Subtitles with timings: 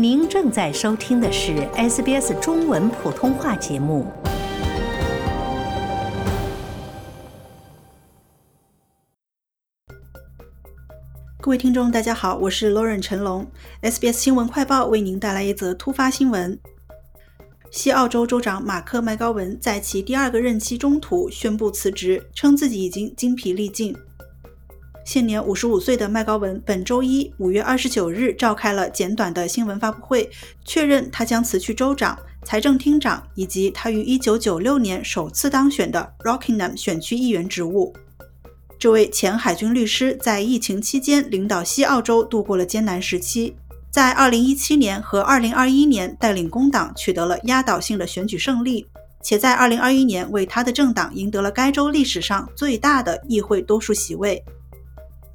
[0.00, 4.06] 您正在收听的是 SBS 中文普通话节目。
[11.40, 13.44] 各位听众，大家好，我是 Lauren 陈龙。
[13.82, 16.56] SBS 新闻快报为您带来一则突发新闻：
[17.72, 23.96] 西澳洲州长马克·麦高文在其第二个任期中途宣布辞职，称自己已经精疲力尽。
[25.08, 30.28] 现年五十五岁的麦高文本周一五月二十九日召开了简短的新闻发布会，
[30.66, 37.96] 确认他将辞去州长、财政厅长以及他于一九九六年首次当选的 Rockingham 选区议员职务。
[38.78, 43.56] 这位前海军律师在疫情期间领导西澳洲度过了艰难时期，
[43.90, 48.86] 在二零一七年和二零二一年带领工党取得了压倒性的选举胜利，
[49.22, 54.44] 且在二零二一年为他的政党赢得了该州历史上最大的议会多数席位。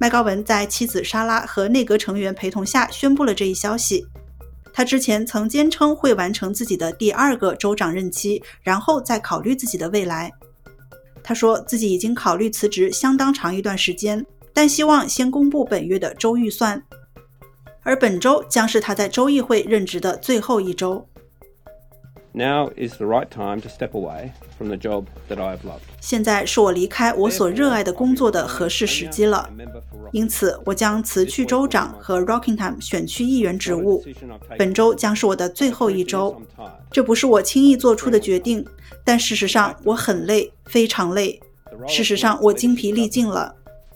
[0.04, 4.06] 麦高文在妻子莎拉和内阁成员陪同下宣布了这一消息。
[4.70, 10.30] 他之前曾坚称会完成自己的第二个州长任期，然后再考虑自己的未来。
[11.22, 16.84] 他说自己已经考虑辞职相当长一段时间，但希望先公布本月的州预算。
[17.82, 21.08] 而本周将是他在州议会任职的最后一周。
[22.36, 25.82] Now is the right time to step away from the job that I have loved.
[26.00, 29.48] 现在是我离开我所热爱的工作的合适时机了，
[30.14, 34.04] 因此我将辞去州长和 Rockingham 选区议员职务。
[34.56, 36.40] 本周将是我的最后一周，
[36.88, 38.64] 这不是我轻易做出的决定，
[39.02, 41.40] 但事实上我很累，非常累。
[41.88, 43.52] 事实上我精疲力尽了。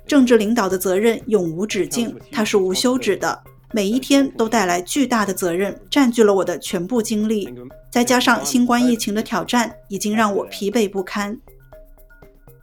[0.09, 3.41] 政治领导的责任永无止境，它是无休止的。
[3.73, 7.49] 每一天都带来巨大的责任，占据了我的全部精力。
[7.93, 11.39] 再加上新冠疫情的挑战，已经让我疲惫不堪。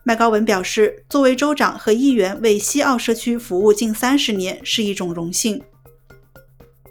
[0.08, 5.60] 麦高文表示，作为州长和议员为西澳社区服务近三十年是一种荣幸。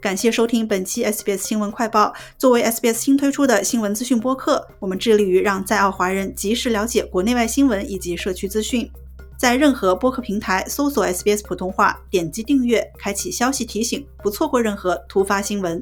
[0.01, 2.13] 感谢收听本期 SBS 新闻快报。
[2.37, 8.91] 作为 SBS 新推出的新闻资讯播客，我们致力于让在澳华人及时了解国内外新闻以及社区资讯。
[9.39, 15.81] 在任何播客平台搜索 SBS 普通话，点击订阅，开启消息提醒，不错过任何突发新闻。